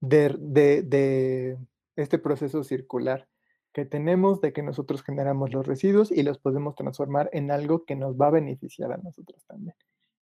[0.01, 1.57] de,
[1.95, 3.27] este proceso circular
[3.73, 7.95] que tenemos de que nosotros generamos los residuos y los podemos transformar en algo que
[7.95, 9.75] nos va a beneficiar a nosotros también.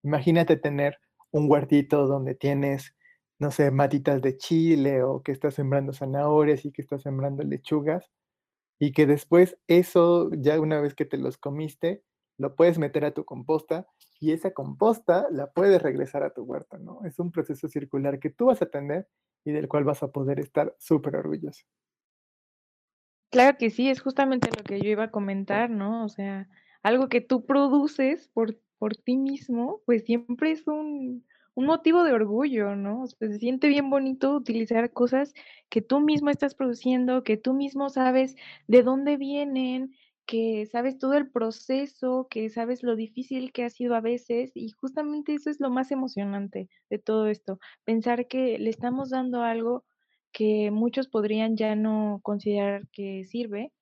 [0.03, 0.99] Imagínate tener
[1.31, 2.95] un huertito donde tienes,
[3.39, 8.11] no sé, matitas de chile o que estás sembrando zanahorias y que estás sembrando lechugas
[8.79, 12.03] y que después eso, ya una vez que te los comiste,
[12.39, 13.85] lo puedes meter a tu composta
[14.19, 17.01] y esa composta la puedes regresar a tu huerto, ¿no?
[17.05, 19.07] Es un proceso circular que tú vas a tener
[19.45, 21.65] y del cual vas a poder estar súper orgulloso.
[23.29, 26.03] Claro que sí, es justamente lo que yo iba a comentar, ¿no?
[26.03, 26.49] O sea,
[26.81, 31.25] algo que tú produces por, por ti mismo, pues siempre es un,
[31.55, 33.05] un motivo de orgullo, ¿no?
[33.05, 35.33] Se siente bien bonito utilizar cosas
[35.67, 39.93] que tú mismo estás produciendo, que tú mismo sabes de dónde vienen,
[40.29, 44.69] que sabes todo el proceso, que sabes lo difícil que ha sido a veces y
[44.69, 49.85] justamente eso es lo más emocionante de todo esto, pensar que le estamos dando algo
[50.31, 53.73] que muchos podrían ya no considerar que sirve,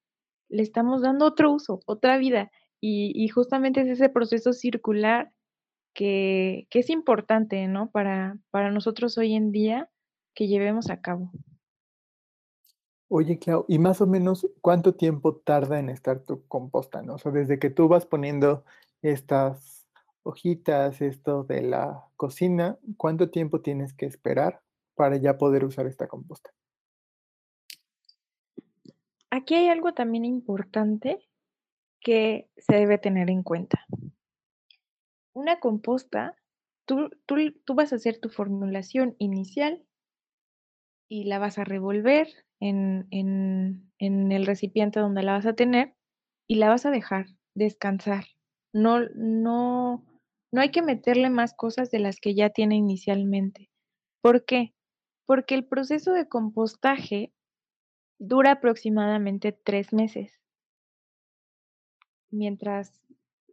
[0.48, 5.34] le estamos dando otro uso, otra vida y, justamente es ese proceso circular
[5.94, 7.92] que, que es importante, ¿no?
[7.92, 9.90] Para, para nosotros hoy en día
[10.34, 11.30] que llevemos a cabo.
[13.10, 17.16] Oye, Clau, ¿y más o menos cuánto tiempo tarda en estar tu composta, no?
[17.16, 18.66] O sea, desde que tú vas poniendo
[19.02, 19.88] estas
[20.24, 24.62] hojitas, esto de la cocina, ¿cuánto tiempo tienes que esperar
[24.96, 26.52] para ya poder usar esta composta?
[29.30, 31.30] Aquí hay algo también importante
[32.02, 33.86] que se debe tener en cuenta.
[35.32, 36.36] Una composta,
[36.86, 39.86] tú tú tú vas a hacer tu formulación inicial
[41.08, 42.28] y la vas a revolver
[42.62, 45.96] en en en el recipiente donde la vas a tener
[46.48, 48.26] y la vas a dejar descansar.
[48.74, 50.04] No no
[50.52, 53.70] no hay que meterle más cosas de las que ya tiene inicialmente,
[54.22, 54.74] ¿por qué?
[55.28, 57.34] Porque el proceso de compostaje
[58.20, 60.40] dura aproximadamente 3 meses.
[62.32, 63.02] Mientras,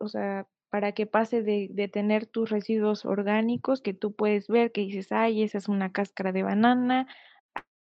[0.00, 4.72] o sea, para que pase de de tener tus residuos orgánicos que tú puedes ver,
[4.72, 7.06] que dices: "Ay, esa es una cáscara de banana,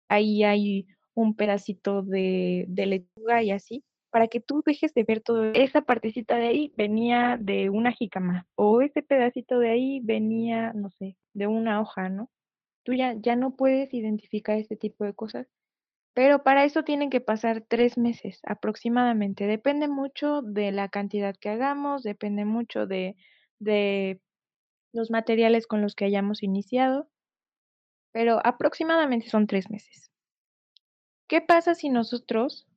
[0.09, 0.87] ahí hay
[1.21, 6.37] un pedacito de lechuga", y así, para que tú dejes de ver todo esa partecita
[6.37, 11.47] de ahí venía de una jícama, o ese pedacito de ahí venía, no sé, de
[11.47, 12.29] una hoja, ¿no?
[12.85, 15.47] Tú ya ya no puedes identificar este tipo de cosas,
[16.15, 19.47] pero para eso tienen que pasar 3 meses aproximadamente.
[19.47, 23.15] Depende mucho de la cantidad que hagamos, depende mucho de
[23.59, 24.21] de
[24.93, 27.07] los materiales con los que hayamos iniciado
[28.15, 30.10] pero aproximadamente son 3 meses.
[31.31, 32.67] ¿Qué pasa si nosotros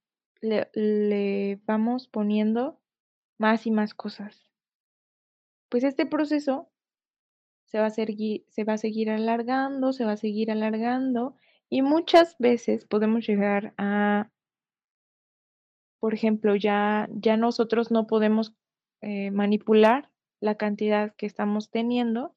[0.41, 2.81] le vamos poniendo
[3.37, 4.47] más y más cosas?
[5.69, 6.71] Pues este proceso
[7.65, 11.35] se va a segui se va a seguir alargando, se va a seguir alargando,
[11.69, 14.31] y muchas veces podemos llegar a
[15.99, 18.55] por ejemplo, ya ya nosotros no podemos,
[19.01, 22.37] eh, manipular la cantidad que estamos teniendo,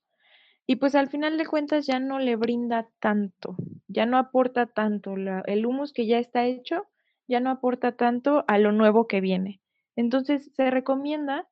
[0.68, 3.56] y pues, al final de cuentas ya no le brinda tanto,
[3.88, 6.86] ya no aporta tanto, el humus que ya está hecho,
[7.28, 9.62] ya no aporta tanto a lo nuevo que viene.
[9.96, 11.48] Entonces, se recomienda,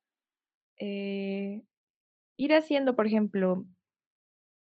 [0.79, 1.63] eh,
[2.37, 3.65] ir haciendo, por ejemplo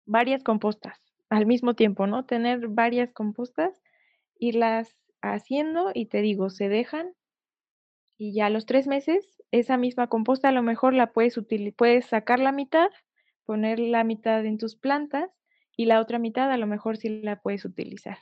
[0.07, 0.99] varias compostas
[1.29, 2.25] al mismo tiempo, ¿no?
[2.25, 3.83] Tener varias compostas,
[4.39, 7.13] irlas haciendo y te digo, se dejan
[8.21, 11.39] y ya a los 3 meses, esa misma composta a lo mejor la puedes
[11.77, 12.89] puedes sacar la mitad,
[13.49, 15.31] poner la mitad en tus plantas
[15.75, 18.19] y la otra mitad a lo mejor sí la puedes utilizar.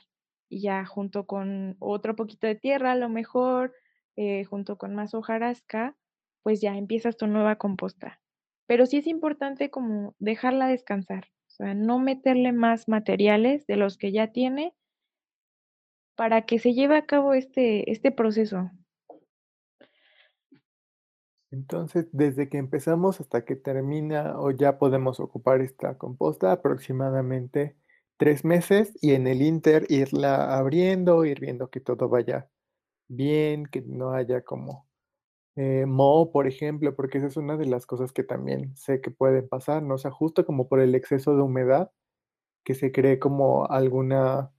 [0.47, 3.73] Y ya junto con otro poquito de tierra, a lo mejor,
[4.15, 5.97] eh, junto con más hojarasca,
[6.43, 8.21] pues ya empiezas tu nueva composta.
[8.67, 13.97] Pero sí es importante como dejarla descansar, o sea, no meterle más materiales de los
[13.97, 14.73] que ya tiene
[16.15, 18.71] para que se lleve a cabo este este proceso.
[21.51, 27.77] Entonces, desde que empezamos hasta que termina, o ya podemos ocupar esta composta, aproximadamente
[28.17, 32.49] 3 meses, y en el inter irla abriendo, ir viendo que todo vaya
[33.09, 34.87] bien, que no haya como,
[35.57, 39.11] eh, moho, por ejemplo, porque esa es una de las cosas que también sé que
[39.11, 39.95] pueden pasar, ¿no?
[39.95, 41.91] O sea, justo como por el exceso de humedad,
[42.65, 44.51] que se cree como alguna,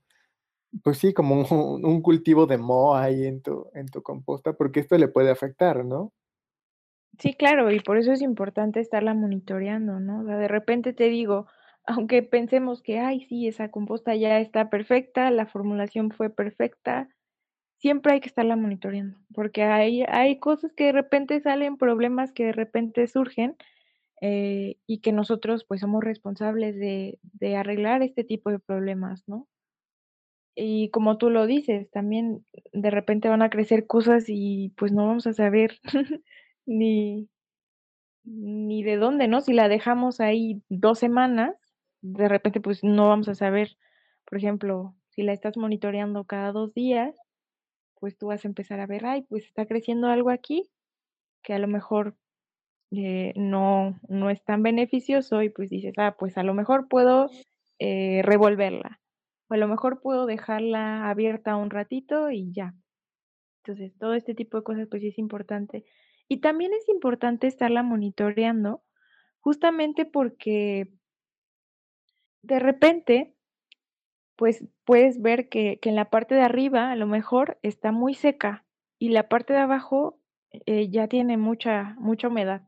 [0.83, 4.79] pues sí, como un un cultivo de moho ahí en tu en tu composta, porque
[4.81, 6.13] esto le puede afectar, ¿no?
[7.19, 10.21] Sí, claro, y por eso es importante estarla monitoreando, ¿no?
[10.21, 11.47] O sea, de repente te digo,
[11.85, 17.09] aunque pensemos que: "Ay, sí, esa composta ya está perfecta, la formulación fue perfecta",
[17.79, 22.45] siempre hay que estarla monitoreando, porque hay hay cosas que de repente salen, problemas que
[22.47, 23.57] de repente surgen,
[24.21, 29.47] eh, y que nosotros, pues, somos responsables de de arreglar este tipo de problemas, ¿no?
[30.55, 35.07] Y como tú lo dices, también de repente van a crecer cosas y, pues, no
[35.07, 35.79] vamos a saber
[36.69, 37.29] ni
[38.25, 39.41] ni de dónde, ¿no?
[39.41, 41.55] Si la dejamos ahí 2 semanas,
[42.01, 43.77] de repente, pues, no vamos a saber,
[44.25, 47.15] por ejemplo, si la estás monitoreando cada 2 días,
[47.99, 50.69] pues, tú vas a empezar a ver: "Ay, pues, está creciendo algo aquí",
[51.43, 52.15] que a lo mejor,
[52.91, 57.29] eh, no no es tan beneficioso y, pues, dices: "Ah, pues, a lo mejor puedo,
[57.79, 59.01] eh, revolverla,
[59.49, 62.75] o a lo mejor puedo dejarla abierta un ratito y ya".
[63.65, 65.85] Entonces, todo este tipo de cosas, pues, es importante.
[66.31, 68.83] Y también es importante estarla monitoreando,
[69.41, 70.93] justamente porque
[72.43, 73.33] de repente
[74.39, 78.13] pues, puedes ver que que en la parte de arriba, a lo mejor, está muy
[78.13, 78.65] seca,
[78.97, 80.17] y la parte de abajo,
[80.65, 82.61] eh, ya tiene mucha mucha humedad.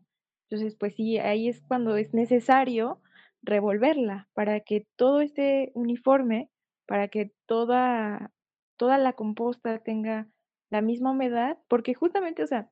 [0.50, 3.00] Entonces, pues sí, ahí es cuando es necesario
[3.42, 6.50] revolverla, para que todo esté uniforme,
[6.88, 8.32] para que toda
[8.78, 10.28] toda la composta tenga
[10.70, 12.70] la misma humedad, porque justamente, o sea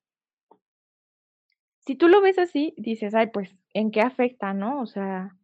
[1.90, 4.82] si tú lo ves así, dices: "Ay, pues, ¿en qué afecta?", ¿no?
[4.82, 5.36] O sea,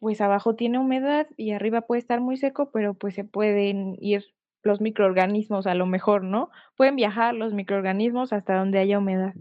[0.00, 4.24] pues, abajo tiene humedad y arriba puede estar muy seco, pero, pues, se pueden ir
[4.62, 6.50] los microorganismos a lo mejor, ¿no?
[6.76, 9.34] Pueden viajar los microorganismos hasta donde haya humedad.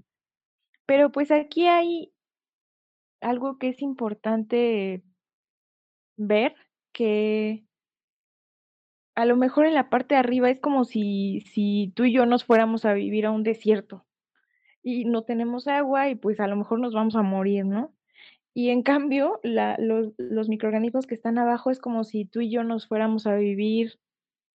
[0.88, 2.12] Pero, pues, aquí hay
[3.22, 5.02] algo que es importante
[6.18, 6.56] ver
[6.94, 7.64] que
[9.16, 12.26] a lo mejor en la parte de arriba es como si si tú y yo
[12.28, 14.06] nos fuéramos a vivir a un desierto,
[14.84, 17.94] y no tenemos agua y, pues, a lo mejor nos vamos a morir, ¿no?
[18.54, 22.52] Y en cambio, la los los microorganismos que están abajo es como si tú y
[22.52, 24.00] yo nos fuéramos a vivir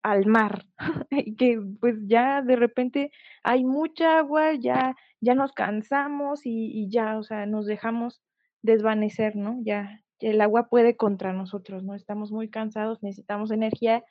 [0.03, 0.66] al mar,
[1.11, 3.12] y que, pues, ya de repente
[3.45, 8.22] hay mucha agua, ya ya nos cansamos y y ya, o sea, nos dejamos
[8.62, 9.59] desvanecer, ¿no?
[9.64, 11.95] Ya el agua puede contra nosotros, ¿no?
[11.95, 14.05] Estamos muy cansados, necesitamos energía,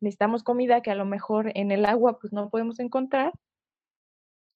[0.00, 3.32] necesitamos comida que a lo mejor en el agua, pues, no podemos encontrar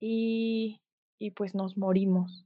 [0.01, 0.79] y
[1.19, 2.45] y, pues, nos morimos.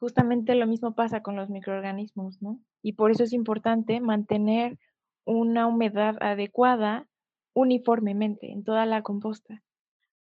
[0.00, 2.60] Justamente lo mismo pasa con los microorganismos, ¿no?
[2.82, 4.78] Y por eso es importante mantener
[5.26, 7.08] una humedad adecuada
[7.54, 9.62] uniformemente en toda la composta,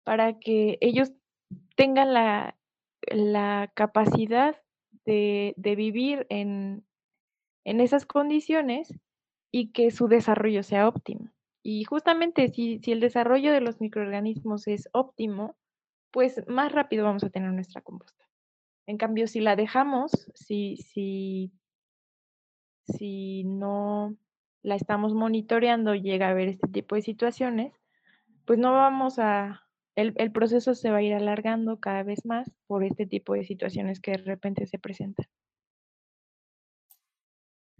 [0.05, 1.13] para que ellos
[1.77, 2.57] tengan la
[3.09, 4.57] la capacidad
[5.07, 6.87] de de vivir en
[7.67, 8.95] en esas condiciones
[9.53, 11.31] y que su desarrollo sea óptimo.
[11.65, 15.57] Y justamente si si el desarrollo de los microorganismos es óptimo,
[16.11, 18.25] pues, más rápido vamos a tener nuestra composta.
[18.87, 21.53] En cambio, si la dejamos, si si
[22.87, 24.17] si no
[24.63, 27.73] la estamos monitoreando, llega a haber este tipo de situaciones,
[28.47, 32.51] pues, no vamos a el el proceso se va a ir alargando cada vez más
[32.67, 35.27] por este tipo de situaciones que de repente se presentan.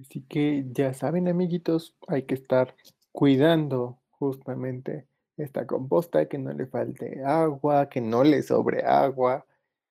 [0.01, 2.75] Así que ya saben, amiguitos, hay que estar
[3.13, 5.10] cuidando justamente
[5.41, 9.47] esta composta, que no le falte agua, que no le sobre agua,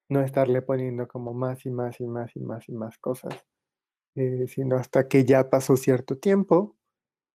[0.09, 3.35] no estarle poniendo como más y más y más y más y más cosas,
[4.15, 6.75] eh, sino hasta que ya pasó cierto tiempo.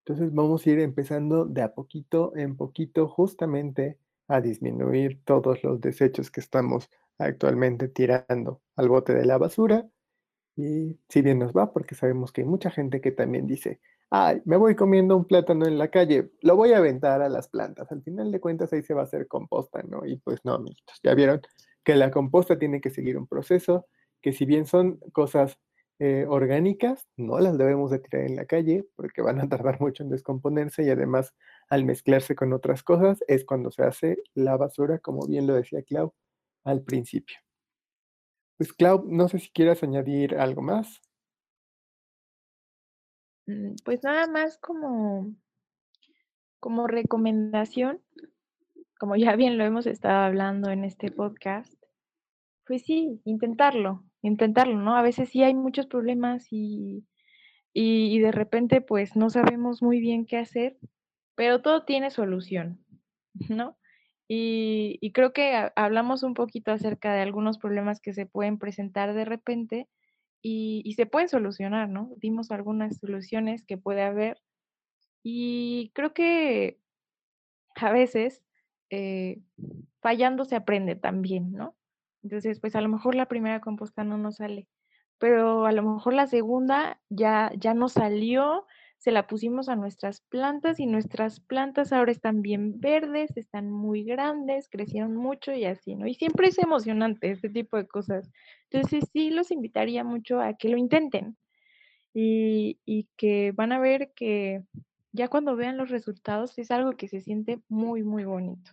[0.06, 3.98] Entonces vamos a ir empezando de a poquito en poquito justamente
[4.28, 9.88] a disminuir todos los desechos que estamos actualmente tirando al bote de la basura.
[10.56, 13.80] Y si bien nos va, porque sabemos que hay mucha gente que también dice,
[14.10, 17.48] ay, me voy comiendo un plátano en la calle, lo voy a aventar a las
[17.48, 17.90] plantas.
[17.90, 20.06] Al final de cuentas ahí se va a hacer composta, ¿no?
[20.06, 21.40] Y pues no, amiguitos, ya vieron
[21.84, 23.86] que la composta tiene que seguir un proceso,
[24.22, 25.58] que si bien son cosas
[26.00, 30.02] eh, orgánicas, no las debemos de tirar en la calle porque van a tardar mucho
[30.02, 31.34] en descomponerse y además
[31.68, 35.82] al mezclarse con otras cosas es cuando se hace la basura, como bien lo decía
[35.82, 36.14] Clau
[36.64, 37.43] al principio.
[38.58, 41.00] Pues Clau, no sé si quieras añadir algo más.
[43.46, 45.34] Mm, pues nada más como
[46.60, 48.00] como recomendación,
[48.98, 51.74] como ya bien lo hemos estado hablando en este podcast,
[52.66, 54.96] pues sí, intentarlo, intentarlo, ¿no?
[54.96, 57.06] A veces sí hay muchos problemas y
[57.74, 60.78] y y de repente, pues, no sabemos muy bien qué hacer,
[61.36, 62.84] pero todo tiene solución,
[63.50, 63.78] ¿no?
[64.34, 68.58] Y y creo que ha hablamos un poquito acerca de algunos problemas que se pueden
[68.58, 69.88] presentar de repente
[70.42, 72.10] y y se pueden solucionar, ¿no?
[72.18, 74.38] Dimos algunas soluciones que puede haber
[75.24, 76.78] y creo que
[77.76, 78.44] a veces,
[78.90, 79.40] eh,
[80.00, 81.76] fallando se aprende también, ¿no?
[82.22, 84.68] Entonces, pues, a lo mejor la primera composta no nos sale,
[85.18, 88.66] pero a lo mejor la segunda ya ya nos salió,
[89.04, 94.02] se la pusimos a nuestras plantas y nuestras plantas ahora están bien verdes, están muy
[94.02, 96.06] grandes, crecieron mucho y así, ¿no?
[96.06, 98.30] Y siempre es emocionante este tipo de cosas.
[98.70, 101.36] Entonces, sí los invitaría mucho a que lo intenten
[102.14, 104.64] y y que van a ver que
[105.12, 108.72] ya cuando vean los resultados es algo que se siente muy, muy bonito.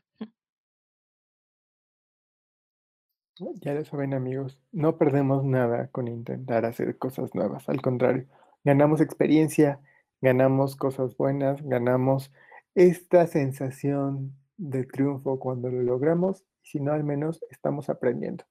[3.59, 8.27] Ya lo saben, amigos, no perdemos nada con intentar hacer cosas nuevas, al contrario,
[8.63, 9.81] ganamos experiencia,
[10.21, 12.31] ganamos cosas buenas, ganamos
[12.75, 18.45] esta sensación de triunfo cuando lo logramos, y si no, al menos estamos aprendiendo.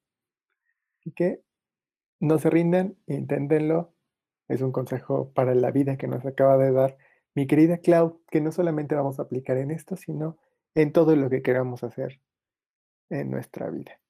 [0.98, 1.42] Así que
[2.18, 3.94] no se rindan, inténtenlo.
[4.48, 6.98] Es un consejo para la vida que nos acaba de dar
[7.34, 10.36] mi querida Clau, que no solamente vamos a aplicar en esto, sino
[10.74, 12.20] en todo lo que queramos hacer
[13.08, 14.00] en nuestra vida.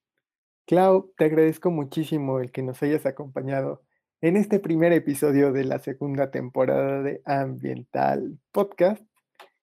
[0.66, 3.82] Clau, te agradezco muchísimo el que nos hayas acompañado
[4.22, 9.02] en este primer episodio de la segunda temporada de Ambiental Podcast.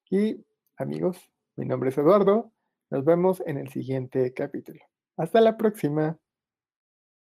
[0.10, 0.44] Y
[0.78, 1.18] amigos,
[1.56, 2.52] mi nombre es Eduardo.
[2.90, 4.80] Nos vemos en el siguiente capítulo.
[5.16, 6.18] Hasta la próxima.